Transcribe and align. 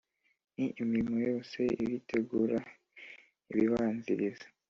Ni 0.55 0.65
imirimo 0.81 1.17
yose 1.29 1.59
ibitegura 1.83 2.57
ibibanziriza 3.51 4.45